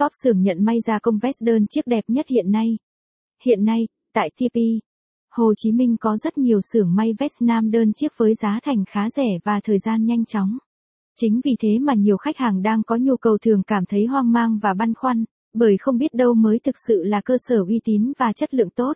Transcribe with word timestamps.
Top 0.00 0.12
xưởng 0.24 0.42
nhận 0.42 0.64
may 0.64 0.76
ra 0.86 0.98
công 0.98 1.18
vest 1.18 1.36
đơn 1.40 1.66
chiếc 1.66 1.86
đẹp 1.86 2.04
nhất 2.08 2.26
hiện 2.28 2.50
nay. 2.50 2.78
Hiện 3.44 3.64
nay, 3.64 3.88
tại 4.14 4.30
TP, 4.36 4.58
Hồ 5.30 5.54
Chí 5.56 5.72
Minh 5.72 5.96
có 6.00 6.16
rất 6.16 6.38
nhiều 6.38 6.60
xưởng 6.72 6.94
may 6.94 7.12
vest 7.18 7.34
nam 7.40 7.70
đơn 7.70 7.92
chiếc 7.92 8.12
với 8.16 8.34
giá 8.42 8.60
thành 8.62 8.84
khá 8.88 9.10
rẻ 9.10 9.38
và 9.44 9.60
thời 9.64 9.78
gian 9.78 10.04
nhanh 10.04 10.24
chóng. 10.24 10.58
Chính 11.16 11.40
vì 11.44 11.56
thế 11.60 11.78
mà 11.78 11.94
nhiều 11.94 12.16
khách 12.16 12.36
hàng 12.36 12.62
đang 12.62 12.82
có 12.82 12.96
nhu 12.96 13.16
cầu 13.16 13.38
thường 13.38 13.62
cảm 13.62 13.84
thấy 13.86 14.06
hoang 14.06 14.32
mang 14.32 14.58
và 14.62 14.74
băn 14.74 14.94
khoăn, 14.94 15.24
bởi 15.54 15.76
không 15.80 15.98
biết 15.98 16.14
đâu 16.14 16.34
mới 16.34 16.58
thực 16.58 16.74
sự 16.88 17.02
là 17.04 17.20
cơ 17.20 17.36
sở 17.48 17.64
uy 17.68 17.80
tín 17.84 18.12
và 18.18 18.32
chất 18.32 18.54
lượng 18.54 18.70
tốt. 18.70 18.92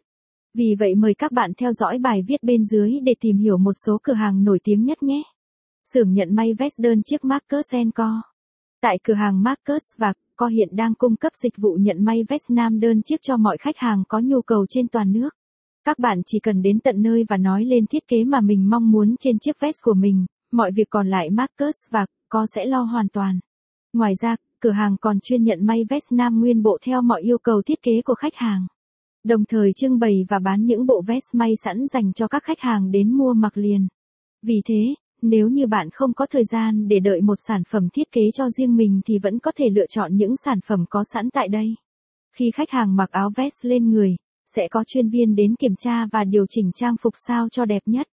Vì 0.54 0.74
vậy 0.78 0.94
mời 0.94 1.14
các 1.14 1.32
bạn 1.32 1.52
theo 1.56 1.72
dõi 1.72 1.98
bài 1.98 2.20
viết 2.28 2.42
bên 2.42 2.64
dưới 2.64 2.92
để 3.02 3.14
tìm 3.20 3.36
hiểu 3.36 3.58
một 3.58 3.74
số 3.86 3.98
cửa 4.02 4.14
hàng 4.14 4.44
nổi 4.44 4.58
tiếng 4.64 4.84
nhất 4.84 5.02
nhé. 5.02 5.22
Xưởng 5.94 6.12
nhận 6.12 6.34
may 6.34 6.54
vest 6.58 6.78
đơn 6.78 7.02
chiếc 7.02 7.24
Marcus 7.24 7.74
Co. 7.94 8.22
Tại 8.80 8.98
cửa 9.02 9.14
hàng 9.14 9.42
Marcus 9.42 9.82
và 9.98 10.12
Co 10.36 10.46
hiện 10.46 10.68
đang 10.72 10.94
cung 10.94 11.16
cấp 11.16 11.32
dịch 11.42 11.56
vụ 11.56 11.76
nhận 11.80 12.04
may 12.04 12.24
vest 12.28 12.50
nam 12.50 12.80
đơn 12.80 13.02
chiếc 13.02 13.22
cho 13.22 13.36
mọi 13.36 13.56
khách 13.58 13.76
hàng 13.78 14.04
có 14.08 14.20
nhu 14.20 14.42
cầu 14.42 14.66
trên 14.68 14.88
toàn 14.88 15.12
nước. 15.12 15.28
Các 15.84 15.98
bạn 15.98 16.22
chỉ 16.26 16.38
cần 16.38 16.62
đến 16.62 16.80
tận 16.80 17.02
nơi 17.02 17.24
và 17.28 17.36
nói 17.36 17.64
lên 17.64 17.86
thiết 17.86 18.08
kế 18.08 18.24
mà 18.24 18.40
mình 18.40 18.70
mong 18.70 18.90
muốn 18.90 19.14
trên 19.20 19.38
chiếc 19.38 19.60
vest 19.60 19.82
của 19.82 19.94
mình, 19.94 20.26
mọi 20.52 20.70
việc 20.72 20.90
còn 20.90 21.08
lại 21.08 21.30
Marcus 21.30 21.76
và 21.90 22.06
Co 22.28 22.46
sẽ 22.54 22.66
lo 22.66 22.82
hoàn 22.82 23.08
toàn. 23.08 23.38
Ngoài 23.92 24.14
ra, 24.22 24.36
cửa 24.60 24.70
hàng 24.70 24.96
còn 25.00 25.20
chuyên 25.20 25.44
nhận 25.44 25.66
may 25.66 25.84
vest 25.90 26.04
nam 26.10 26.40
nguyên 26.40 26.62
bộ 26.62 26.78
theo 26.82 27.02
mọi 27.02 27.22
yêu 27.22 27.38
cầu 27.38 27.62
thiết 27.62 27.82
kế 27.82 28.02
của 28.02 28.14
khách 28.14 28.34
hàng. 28.34 28.66
Đồng 29.24 29.44
thời 29.44 29.72
trưng 29.76 29.98
bày 29.98 30.24
và 30.28 30.38
bán 30.38 30.64
những 30.64 30.86
bộ 30.86 31.02
vest 31.06 31.24
may 31.32 31.52
sẵn 31.64 31.86
dành 31.86 32.12
cho 32.12 32.28
các 32.28 32.42
khách 32.42 32.60
hàng 32.60 32.90
đến 32.90 33.10
mua 33.10 33.32
mặc 33.32 33.56
liền. 33.56 33.88
Vì 34.42 34.62
thế, 34.64 34.94
nếu 35.26 35.48
như 35.48 35.66
bạn 35.66 35.90
không 35.90 36.12
có 36.12 36.26
thời 36.26 36.44
gian 36.44 36.88
để 36.88 37.00
đợi 37.00 37.20
một 37.20 37.38
sản 37.48 37.62
phẩm 37.68 37.88
thiết 37.88 38.12
kế 38.12 38.22
cho 38.34 38.50
riêng 38.50 38.76
mình 38.76 39.00
thì 39.06 39.18
vẫn 39.18 39.38
có 39.38 39.52
thể 39.56 39.70
lựa 39.70 39.86
chọn 39.86 40.16
những 40.16 40.36
sản 40.44 40.60
phẩm 40.60 40.84
có 40.90 41.04
sẵn 41.12 41.30
tại 41.30 41.48
đây. 41.48 41.74
Khi 42.36 42.50
khách 42.50 42.70
hàng 42.70 42.96
mặc 42.96 43.10
áo 43.10 43.30
vest 43.36 43.64
lên 43.64 43.90
người, 43.90 44.16
sẽ 44.46 44.68
có 44.70 44.84
chuyên 44.86 45.08
viên 45.08 45.34
đến 45.34 45.54
kiểm 45.54 45.74
tra 45.78 46.06
và 46.12 46.24
điều 46.24 46.46
chỉnh 46.48 46.72
trang 46.74 46.96
phục 47.02 47.12
sao 47.26 47.48
cho 47.48 47.64
đẹp 47.64 47.82
nhất. 47.86 48.06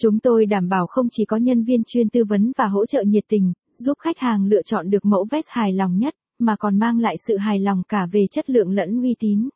Chúng 0.00 0.18
tôi 0.18 0.46
đảm 0.46 0.68
bảo 0.68 0.86
không 0.86 1.08
chỉ 1.10 1.24
có 1.24 1.36
nhân 1.36 1.64
viên 1.64 1.82
chuyên 1.86 2.08
tư 2.08 2.24
vấn 2.24 2.52
và 2.56 2.66
hỗ 2.66 2.86
trợ 2.86 3.02
nhiệt 3.02 3.24
tình, 3.28 3.52
giúp 3.74 3.98
khách 3.98 4.18
hàng 4.18 4.46
lựa 4.46 4.62
chọn 4.62 4.90
được 4.90 5.04
mẫu 5.04 5.26
vest 5.30 5.46
hài 5.48 5.72
lòng 5.72 5.98
nhất, 5.98 6.14
mà 6.38 6.56
còn 6.56 6.78
mang 6.78 6.98
lại 6.98 7.16
sự 7.26 7.36
hài 7.36 7.58
lòng 7.58 7.82
cả 7.88 8.06
về 8.12 8.26
chất 8.30 8.50
lượng 8.50 8.70
lẫn 8.70 9.02
uy 9.02 9.14
tín. 9.18 9.48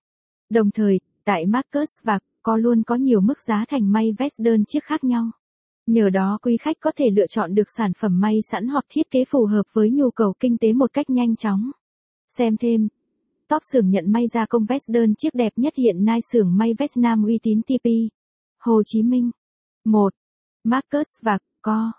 Đồng 0.51 0.71
thời, 0.71 1.01
tại 1.25 1.47
Marcus 1.47 1.91
và 2.03 2.19
có 2.43 2.57
luôn 2.57 2.83
có 2.83 2.95
nhiều 2.95 3.21
mức 3.21 3.41
giá 3.49 3.65
thành 3.69 3.93
may 3.93 4.13
vest 4.19 4.35
đơn 4.39 4.65
chiếc 4.65 4.85
khác 4.85 5.05
nhau. 5.05 5.31
Nhờ 5.87 6.11
đó 6.11 6.39
quý 6.43 6.57
khách 6.57 6.77
có 6.81 6.93
thể 6.97 7.11
lựa 7.11 7.27
chọn 7.27 7.55
được 7.55 7.71
sản 7.77 7.93
phẩm 8.01 8.21
may 8.21 8.35
sẵn 8.51 8.69
hoặc 8.69 8.85
thiết 8.89 9.11
kế 9.11 9.25
phù 9.25 9.45
hợp 9.47 9.63
với 9.73 9.91
nhu 9.91 10.11
cầu 10.11 10.35
kinh 10.41 10.59
tế 10.59 10.73
một 10.73 10.93
cách 10.93 11.11
nhanh 11.11 11.37
chóng. 11.37 11.71
Xem 12.29 12.57
thêm. 12.57 12.89
Top 13.49 13.63
xưởng 13.73 13.91
nhận 13.91 14.13
may 14.13 14.27
gia 14.35 14.47
công 14.47 14.65
vest 14.65 14.89
đơn 14.89 15.15
chiếc 15.15 15.35
đẹp 15.35 15.53
nhất 15.57 15.73
hiện 15.77 16.05
nay 16.05 16.19
xưởng 16.33 16.57
may 16.57 16.75
vest 16.79 16.97
nam 16.97 17.25
uy 17.25 17.39
tín 17.43 17.63
TP. 17.63 17.89
Hồ 18.59 18.83
Chí 18.87 19.03
Minh. 19.03 19.31
1. 19.85 20.13
Marcus 20.65 21.07
và 21.23 21.39
Co. 21.63 21.93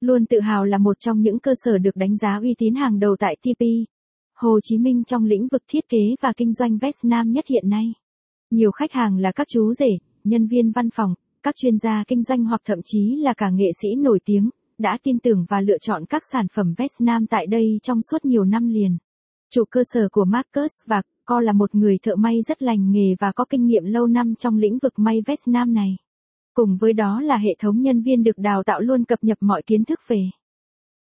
Luôn 0.00 0.26
tự 0.26 0.40
hào 0.40 0.64
là 0.64 0.78
một 0.78 1.00
trong 1.00 1.20
những 1.20 1.38
cơ 1.38 1.52
sở 1.64 1.78
được 1.78 1.96
đánh 1.96 2.16
giá 2.16 2.38
uy 2.42 2.54
tín 2.58 2.74
hàng 2.74 2.98
đầu 2.98 3.16
tại 3.18 3.36
TP. 3.42 3.64
Hồ 4.34 4.60
Chí 4.62 4.78
Minh 4.78 5.04
trong 5.04 5.24
lĩnh 5.24 5.48
vực 5.48 5.62
thiết 5.68 5.88
kế 5.88 6.14
và 6.20 6.32
kinh 6.36 6.52
doanh 6.52 6.78
vest 6.78 6.96
nam 7.02 7.32
nhất 7.32 7.44
hiện 7.48 7.68
nay. 7.68 7.92
Nhiều 8.50 8.70
khách 8.70 8.92
hàng 8.92 9.18
là 9.18 9.32
các 9.32 9.46
chú 9.50 9.74
rể, 9.74 9.90
nhân 10.24 10.46
viên 10.46 10.70
văn 10.70 10.90
phòng, 10.94 11.14
các 11.42 11.54
chuyên 11.56 11.74
gia 11.78 12.04
kinh 12.08 12.22
doanh 12.22 12.44
hoặc 12.44 12.60
thậm 12.64 12.78
chí 12.84 13.16
là 13.16 13.34
cả 13.34 13.50
nghệ 13.50 13.68
sĩ 13.82 13.88
nổi 13.94 14.20
tiếng, 14.24 14.50
đã 14.78 14.98
tin 15.02 15.18
tưởng 15.18 15.44
và 15.48 15.60
lựa 15.60 15.78
chọn 15.78 16.04
các 16.06 16.22
sản 16.32 16.46
phẩm 16.54 16.74
vest 16.76 17.00
nam 17.00 17.26
tại 17.26 17.46
đây 17.46 17.64
trong 17.82 17.98
suốt 18.10 18.24
nhiều 18.24 18.44
năm 18.44 18.68
liền. 18.68 18.96
Chủ 19.54 19.64
cơ 19.70 19.82
sở 19.92 20.08
của 20.08 20.24
Marcus 20.24 20.72
và 20.86 21.02
Co 21.28 21.40
là 21.40 21.52
một 21.52 21.74
người 21.74 21.98
thợ 22.02 22.16
may 22.16 22.34
rất 22.48 22.62
lành 22.62 22.90
nghề 22.90 23.14
và 23.20 23.32
có 23.32 23.44
kinh 23.50 23.66
nghiệm 23.66 23.84
lâu 23.84 24.06
năm 24.06 24.34
trong 24.34 24.56
lĩnh 24.56 24.78
vực 24.82 24.92
may 24.96 25.22
vest 25.26 25.40
nam 25.46 25.74
này. 25.74 25.96
Cùng 26.54 26.76
với 26.76 26.92
đó 26.92 27.20
là 27.20 27.36
hệ 27.36 27.50
thống 27.58 27.82
nhân 27.82 28.02
viên 28.02 28.22
được 28.22 28.38
đào 28.38 28.62
tạo 28.62 28.80
luôn 28.80 29.04
cập 29.04 29.18
nhật 29.24 29.38
mọi 29.40 29.62
kiến 29.66 29.84
thức 29.84 30.00
về 30.08 30.20